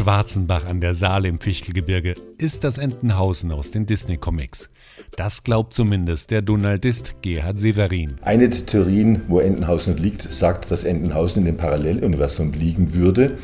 [0.00, 4.70] Schwarzenbach an der Saale im Fichtelgebirge ist das Entenhausen aus den Disney-Comics.
[5.14, 8.14] Das glaubt zumindest der Donaldist Gerhard Severin.
[8.22, 13.36] Eine der Theorien, wo Entenhausen liegt, sagt, dass Entenhausen in dem Paralleluniversum liegen würde.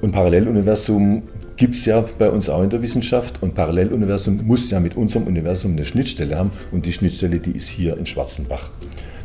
[0.00, 1.24] Und Paralleluniversum
[1.58, 3.42] gibt es ja bei uns auch in der Wissenschaft.
[3.42, 6.52] Und Paralleluniversum muss ja mit unserem Universum eine Schnittstelle haben.
[6.70, 8.70] Und die Schnittstelle, die ist hier in Schwarzenbach.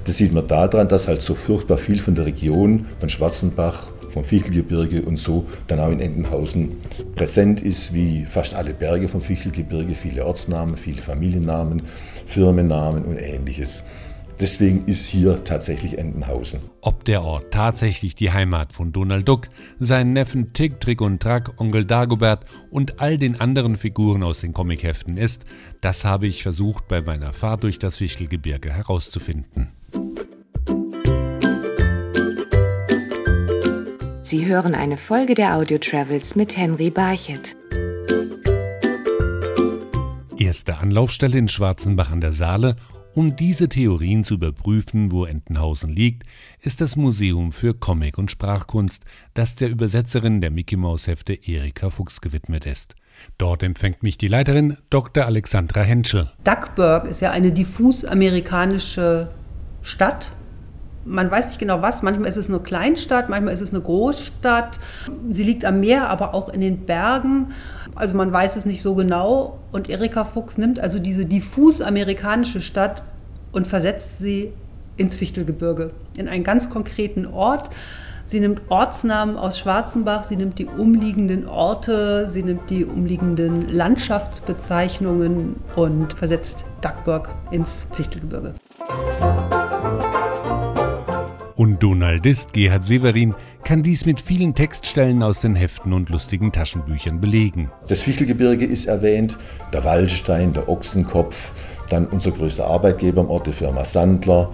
[0.04, 4.24] Das sieht man daran, dass halt so furchtbar viel von der Region, von Schwarzenbach, vom
[4.24, 6.78] Fichtelgebirge und so dann auch in Entenhausen
[7.16, 11.83] präsent ist, wie fast alle Berge vom Fichtelgebirge, viele Ortsnamen, viele Familiennamen,
[12.25, 13.83] Firmennamen und ähnliches.
[14.39, 16.60] Deswegen ist hier tatsächlich Entenhausen.
[16.82, 19.47] Ob der Ort tatsächlich die Heimat von Donald Duck,
[19.80, 24.54] seinen Neffen Tick, Trick und Track, Onkel Dagobert und all den anderen Figuren aus den
[24.54, 25.46] Comicheften ist,
[25.82, 29.71] das habe ich versucht bei meiner Fahrt durch das Fichtelgebirge herauszufinden.
[34.30, 37.56] Sie hören eine Folge der Audio Travels mit Henry Barchet.
[40.38, 42.75] Erste Anlaufstelle in Schwarzenbach an der Saale,
[43.14, 46.23] um diese Theorien zu überprüfen, wo Entenhausen liegt,
[46.59, 51.89] ist das Museum für Comic und Sprachkunst, das der Übersetzerin der Mickey Maus Hefte Erika
[51.89, 52.95] Fuchs gewidmet ist.
[53.38, 55.23] Dort empfängt mich die Leiterin Dr.
[55.23, 56.30] Alexandra Henschel.
[56.44, 59.30] Duckburg ist ja eine diffus amerikanische
[59.81, 60.34] Stadt
[61.08, 62.03] man weiß nicht genau was.
[62.03, 64.80] Manchmal ist es eine Kleinstadt, manchmal ist es eine Großstadt.
[65.30, 67.53] Sie liegt am Meer, aber auch in den Bergen.
[67.95, 69.59] Also man weiß es nicht so genau.
[69.72, 73.03] Und Erika Fuchs nimmt also diese diffus amerikanische Stadt
[73.52, 74.52] und versetzt sie
[74.97, 77.69] ins Fichtelgebirge, in einen ganz konkreten Ort.
[78.25, 85.55] Sie nimmt Ortsnamen aus Schwarzenbach, sie nimmt die umliegenden Orte, sie nimmt die umliegenden Landschaftsbezeichnungen
[85.78, 88.53] und versetzt Duckburg ins Fichtelgebirge.
[91.58, 97.19] Und Donaldist Gerhard Severin kann dies mit vielen Textstellen aus den Heften und lustigen Taschenbüchern
[97.19, 97.72] belegen.
[97.89, 99.39] Das Fichtelgebirge ist erwähnt,
[99.73, 101.51] der Waldstein, der Ochsenkopf,
[101.90, 104.51] dann unser größter Arbeitgeber im Ort, die Firma Sandler,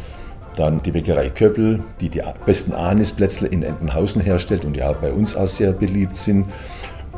[0.55, 5.35] dann die Bäckerei Köppel, die die besten Anisplätzle in Entenhausen herstellt und ja bei uns
[5.35, 6.47] auch sehr beliebt sind.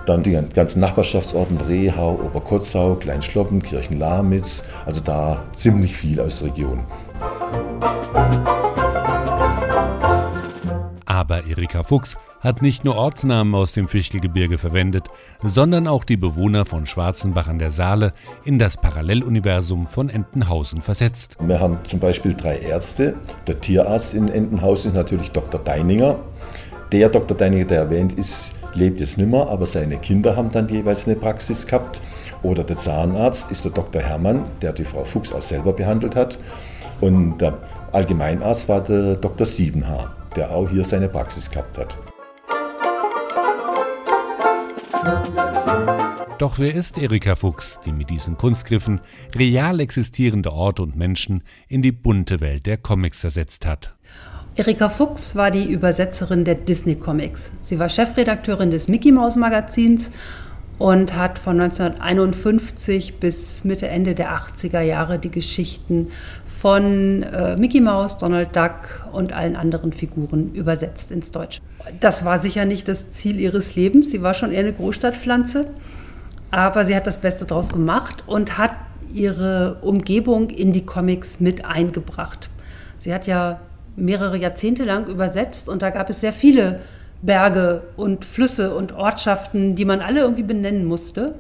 [0.08, 6.80] Dann die ganzen Nachbarschaftsorten Rehau, Oberkotzau, Kleinschloppen, Kirchenlamitz, also da ziemlich viel aus der Region.
[11.48, 15.08] Erika Fuchs hat nicht nur Ortsnamen aus dem Fichtelgebirge verwendet,
[15.42, 18.12] sondern auch die Bewohner von Schwarzenbach an der Saale
[18.44, 21.38] in das Paralleluniversum von Entenhausen versetzt.
[21.40, 23.16] Wir haben zum Beispiel drei Ärzte.
[23.48, 25.60] Der Tierarzt in Entenhausen ist natürlich Dr.
[25.60, 26.20] Deininger.
[26.92, 27.36] Der Dr.
[27.36, 31.66] Deininger, der erwähnt ist, lebt jetzt nimmer, aber seine Kinder haben dann jeweils eine Praxis
[31.66, 32.02] gehabt.
[32.44, 34.02] Oder der Zahnarzt ist der Dr.
[34.02, 36.38] Hermann, der die Frau Fuchs auch selber behandelt hat.
[37.02, 37.58] Und der
[37.92, 39.46] Allgemeinarzt war der Dr.
[39.46, 41.98] Siebenhaar der auch hier seine Praxis gehabt hat.
[46.38, 49.00] Doch wer ist Erika Fuchs, die mit diesen Kunstgriffen
[49.36, 53.96] real existierende Orte und Menschen in die bunte Welt der Comics versetzt hat?
[54.58, 57.52] Erika Fuchs war die Übersetzerin der Disney Comics.
[57.62, 60.12] Sie war Chefredakteurin des Mickey Mouse Magazins
[60.78, 66.10] und hat von 1951 bis Mitte, Ende der 80er Jahre die Geschichten
[66.46, 71.62] von äh, Mickey Mouse, Donald Duck und allen anderen Figuren übersetzt ins Deutsche.
[72.00, 74.12] Das war sicher nicht das Ziel ihres Lebens.
[74.12, 75.68] Sie war schon eher eine Großstadtpflanze,
[76.52, 78.72] aber sie hat das Beste daraus gemacht und hat
[79.14, 82.50] ihre Umgebung in die Comics mit eingebracht.
[83.00, 83.60] Sie hat ja
[83.96, 86.82] mehrere Jahrzehnte lang übersetzt und da gab es sehr viele
[87.26, 91.36] Berge und Flüsse und Ortschaften, die man alle irgendwie benennen musste.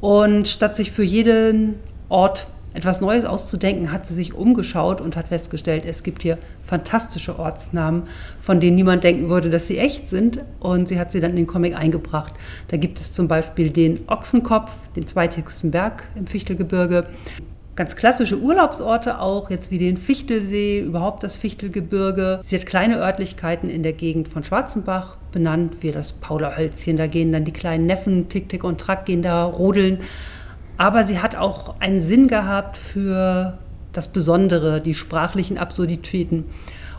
[0.00, 1.74] Und statt sich für jeden
[2.08, 7.38] Ort etwas Neues auszudenken, hat sie sich umgeschaut und hat festgestellt, es gibt hier fantastische
[7.38, 8.04] Ortsnamen,
[8.40, 10.40] von denen niemand denken würde, dass sie echt sind.
[10.58, 12.34] Und sie hat sie dann in den Comic eingebracht.
[12.68, 17.04] Da gibt es zum Beispiel den Ochsenkopf, den zweithöchsten Berg im Fichtelgebirge
[17.74, 22.40] ganz klassische Urlaubsorte auch, jetzt wie den Fichtelsee, überhaupt das Fichtelgebirge.
[22.42, 26.96] Sie hat kleine Örtlichkeiten in der Gegend von Schwarzenbach benannt, wie das Paulahölzchen.
[26.96, 30.00] Da gehen dann die kleinen Neffen, Tick, Tick und Track, gehen da rodeln.
[30.76, 33.58] Aber sie hat auch einen Sinn gehabt für
[33.92, 36.44] das Besondere, die sprachlichen Absurditäten.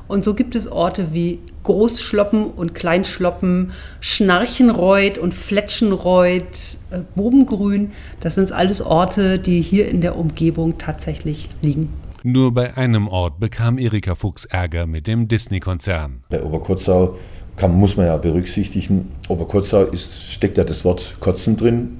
[0.08, 3.72] Und so gibt es Orte wie Großschloppen und Kleinschloppen,
[4.02, 7.92] Schnarchenreuth und Fletschenreuth, äh, Bobengrün.
[8.20, 11.90] Das sind alles Orte, die hier in der Umgebung tatsächlich liegen.
[12.26, 16.24] Nur bei einem Ort bekam Erika Fuchs Ärger mit dem Disney-Konzern.
[16.30, 17.18] Bei Oberkotzau
[17.56, 21.98] kann, muss man ja berücksichtigen, Oberkotzau ist, steckt ja das Wort Kotzen drin,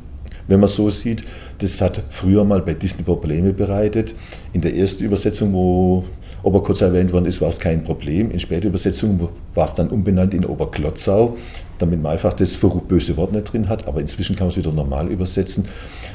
[0.48, 1.24] wenn man so sieht.
[1.60, 4.16] Das hat früher mal bei Disney Probleme bereitet.
[4.54, 6.06] In der ersten Übersetzung, wo
[6.44, 8.30] Oberkotzau erwähnt worden ist, war es kein Problem.
[8.32, 11.38] In später Übersetzungen war es dann umbenannt in Oberklotzau.
[11.84, 12.58] Damit man einfach das
[12.88, 13.88] böse Wort nicht drin hat.
[13.88, 15.66] Aber inzwischen kann man es wieder normal übersetzen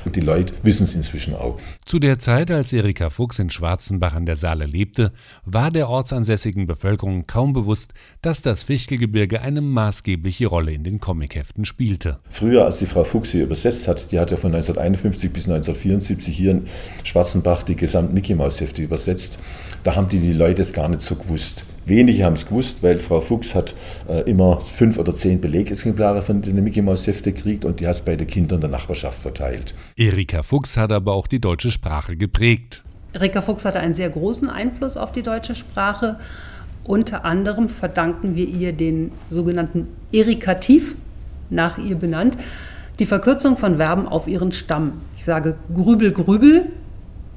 [0.05, 1.59] und die Leute wissen es inzwischen auch.
[1.85, 5.13] Zu der Zeit, als Erika Fuchs in Schwarzenbach an der Saale lebte,
[5.45, 7.93] war der ortsansässigen Bevölkerung kaum bewusst,
[8.23, 12.19] dass das Fichtelgebirge eine maßgebliche Rolle in den Comicheften spielte.
[12.31, 16.37] Früher, als die Frau Fuchs hier übersetzt hat, die hat ja von 1951 bis 1974
[16.37, 16.67] hier in
[17.05, 19.39] Schwarzenbach die gesamten Mickey Maus Hefte übersetzt,
[19.83, 21.65] da haben die, die Leute es gar nicht so gewusst.
[21.89, 23.75] Wenige haben es gewusst, weil Frau Fuchs hat
[24.09, 27.97] äh, immer fünf oder zehn Belegexemplare von den Mickey Maus Hefte gekriegt und die hat
[27.97, 29.75] es bei den Kindern der Nachbarschaft verteilt.
[29.97, 32.83] Erika Fuchs hat aber auch die deutsche Sprache geprägt.
[33.13, 36.19] Erika Fuchs hatte einen sehr großen Einfluss auf die deutsche Sprache.
[36.85, 40.95] Unter anderem verdanken wir ihr den sogenannten Erikativ,
[41.51, 42.37] nach ihr benannt,
[42.99, 44.95] die Verkürzung von Verben auf ihren Stamm.
[45.17, 46.69] Ich sage Grübel, Grübel,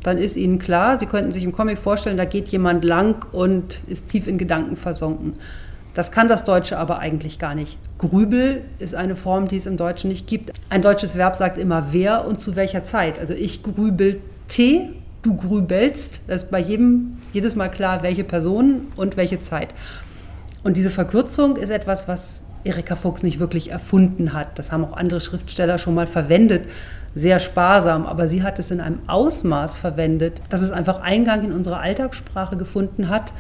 [0.04, 3.82] dann ist Ihnen klar, Sie könnten sich im Comic vorstellen, da geht jemand lang und
[3.88, 5.34] ist tief in Gedanken versunken.
[5.94, 7.78] Das kann das Deutsche aber eigentlich gar nicht.
[7.98, 10.52] Grübel ist eine Form, die es im Deutschen nicht gibt.
[10.70, 13.20] Ein deutsches Verb sagt immer wer und zu welcher Zeit.
[13.20, 14.90] Also ich grübelte,
[15.22, 16.22] du grübelst.
[16.28, 19.74] Das ist bei jedem jedes Mal klar, welche Person und welche Zeit.
[20.64, 24.60] Und diese Verkürzung ist etwas, was Erika Fuchs nicht wirklich erfunden hat.
[24.60, 26.68] Das haben auch andere Schriftsteller schon mal verwendet
[27.16, 31.52] sehr sparsam, aber sie hat es in einem Ausmaß verwendet, dass es einfach Eingang in
[31.52, 33.34] unsere Alltagssprache gefunden hat.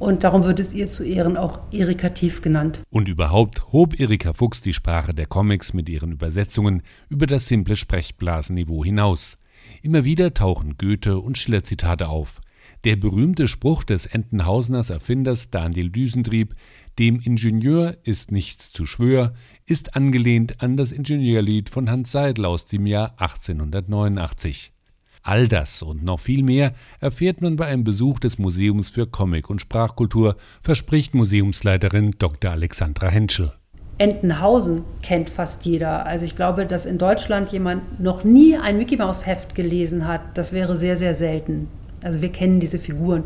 [0.00, 2.80] Und darum wird es ihr zu Ehren auch Erikativ genannt.
[2.90, 7.76] Und überhaupt hob Erika Fuchs die Sprache der Comics mit ihren Übersetzungen über das simple
[7.76, 9.36] Sprechblasenniveau hinaus.
[9.82, 12.40] Immer wieder tauchen Goethe und Schiller Zitate auf.
[12.84, 16.54] Der berühmte Spruch des Entenhauseners Erfinders Daniel Düsentrieb,
[16.98, 19.32] dem Ingenieur ist nichts zu schwör,
[19.64, 24.74] ist angelehnt an das Ingenieurlied von Hans Seidel aus dem Jahr 1889.
[25.22, 29.48] All das und noch viel mehr erfährt man bei einem Besuch des Museums für Comic
[29.48, 32.50] und Sprachkultur, verspricht Museumsleiterin Dr.
[32.50, 33.50] Alexandra Henschel.
[33.96, 36.04] Entenhausen kennt fast jeder.
[36.04, 40.36] Also ich glaube, dass in Deutschland jemand noch nie ein Mickey Maus Heft gelesen hat,
[40.36, 41.68] das wäre sehr, sehr selten.
[42.04, 43.24] Also wir kennen diese Figuren.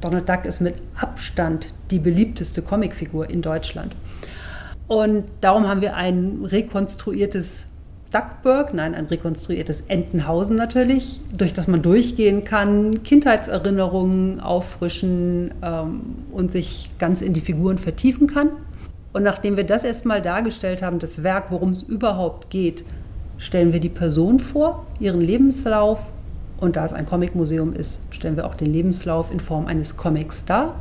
[0.00, 3.94] Donald Duck ist mit Abstand die beliebteste Comicfigur in Deutschland.
[4.88, 7.66] Und darum haben wir ein rekonstruiertes
[8.12, 16.52] Duckburg, nein, ein rekonstruiertes Entenhausen natürlich, durch das man durchgehen kann, Kindheitserinnerungen auffrischen ähm, und
[16.52, 18.50] sich ganz in die Figuren vertiefen kann.
[19.14, 22.84] Und nachdem wir das erstmal dargestellt haben, das Werk, worum es überhaupt geht,
[23.38, 26.10] stellen wir die Person vor, ihren Lebenslauf.
[26.62, 30.44] Und da es ein Comicmuseum ist, stellen wir auch den Lebenslauf in Form eines Comics
[30.44, 30.76] dar.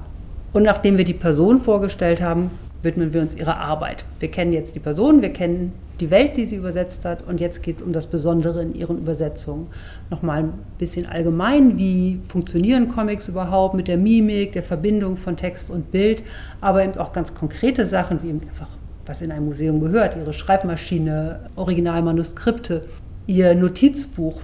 [0.53, 2.51] Und nachdem wir die Person vorgestellt haben,
[2.83, 4.05] widmen wir uns ihrer Arbeit.
[4.19, 7.63] Wir kennen jetzt die Person, wir kennen die Welt, die sie übersetzt hat und jetzt
[7.63, 9.69] geht es um das Besondere in ihren Übersetzungen.
[10.11, 15.71] Nochmal ein bisschen allgemein, wie funktionieren Comics überhaupt mit der Mimik, der Verbindung von Text
[15.71, 16.21] und Bild,
[16.59, 18.69] aber eben auch ganz konkrete Sachen, wie eben einfach,
[19.07, 22.85] was in ein Museum gehört, ihre Schreibmaschine, Originalmanuskripte,
[23.25, 24.41] ihr Notizbuch,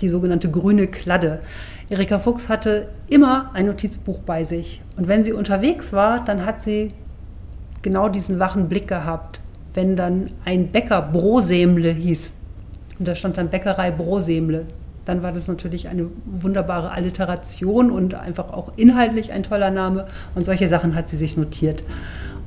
[0.00, 1.40] die sogenannte grüne Kladde.
[1.90, 6.60] Erika Fuchs hatte immer ein Notizbuch bei sich und wenn sie unterwegs war, dann hat
[6.60, 6.92] sie
[7.82, 9.40] genau diesen wachen Blick gehabt,
[9.74, 12.34] wenn dann ein Bäcker Brosemle hieß.
[12.98, 14.66] Und da stand dann Bäckerei Brosemle.
[15.04, 20.06] Dann war das natürlich eine wunderbare Alliteration und einfach auch inhaltlich ein toller Name.
[20.34, 21.82] Und solche Sachen hat sie sich notiert.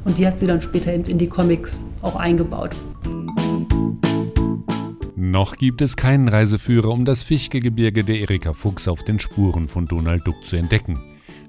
[0.04, 2.76] Und die hat sie dann später eben in die Comics auch eingebaut.
[5.24, 9.86] Noch gibt es keinen Reiseführer, um das Fichtelgebirge der Erika Fuchs auf den Spuren von
[9.86, 11.00] Donald Duck zu entdecken.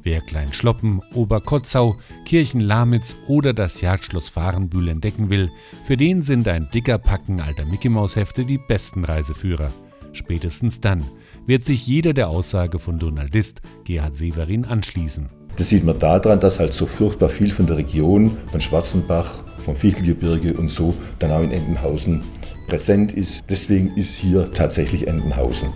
[0.02, 5.50] Wer Kleinschloppen, Oberkotzau, Kirchen-Lamitz oder das Jagdschloss Fahrenbühl entdecken will,
[5.84, 9.72] für den sind ein dicker Packen alter Mickey-Maus-Hefte die besten Reiseführer.
[10.12, 11.06] Spätestens dann
[11.46, 15.30] wird sich jeder der Aussage von Donaldist Gerhard Severin anschließen.
[15.56, 19.32] Das sieht man daran, dass halt so furchtbar viel von der Region, von Schwarzenbach,
[19.64, 22.22] vom Fichtelgebirge und so dann auch in Entenhausen
[22.66, 23.44] präsent ist.
[23.48, 25.72] Deswegen ist hier tatsächlich Entenhausen.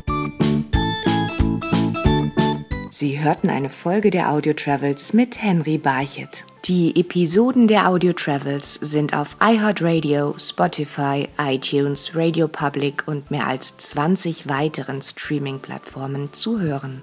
[2.91, 6.45] Sie hörten eine Folge der Audio Travels mit Henry Barchet.
[6.65, 13.77] Die Episoden der Audio Travels sind auf iHeartRadio, Spotify, iTunes, Radio Public und mehr als
[13.77, 17.03] 20 weiteren Streaming-Plattformen zu hören.